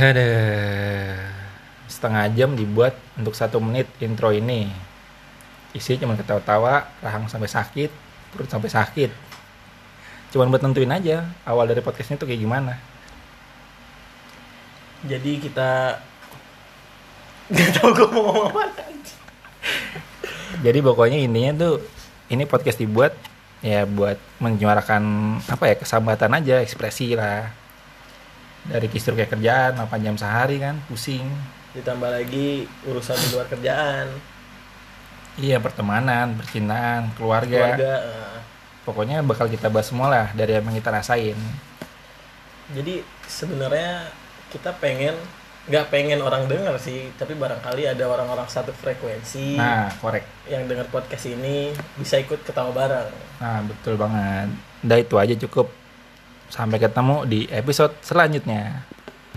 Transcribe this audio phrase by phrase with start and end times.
[0.00, 0.32] Ada
[1.84, 4.72] setengah jam dibuat untuk satu menit intro ini.
[5.76, 7.92] Isi cuma ketawa-tawa, rahang sampai sakit,
[8.32, 9.12] perut sampai sakit.
[10.32, 12.80] Cuman buat nentuin aja awal dari podcastnya tuh kayak gimana.
[15.04, 16.00] Jadi kita
[17.52, 18.72] nggak tahu gue mau ngomong apa.
[20.64, 21.84] Jadi pokoknya intinya tuh
[22.32, 23.12] ini podcast dibuat
[23.60, 25.04] ya buat menyuarakan
[25.44, 27.59] apa ya kesambatan aja, ekspresi lah.
[28.62, 31.24] Dari kisru kayak kerjaan 8 jam sehari kan, pusing.
[31.72, 34.08] Ditambah lagi urusan di luar kerjaan,
[35.38, 37.48] Iya pertemanan, percintaan, keluarga.
[37.72, 37.94] keluarga.
[38.02, 38.38] eh.
[38.82, 41.38] Pokoknya bakal kita bahas semua lah dari yang kita rasain.
[42.70, 44.10] Jadi sebenarnya
[44.48, 45.14] kita pengen
[45.70, 50.26] nggak pengen orang dengar sih, tapi barangkali ada orang-orang satu frekuensi Nah, korek.
[50.44, 53.10] yang dengar podcast ini bisa ikut ketawa bareng.
[53.38, 54.50] Nah, betul banget.
[54.82, 55.70] Udah itu aja cukup.
[56.50, 58.84] Sampai ketemu di episode selanjutnya.